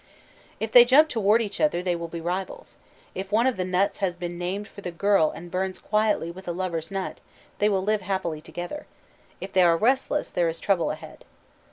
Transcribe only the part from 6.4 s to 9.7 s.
a lover's nut, they will live happily together. If they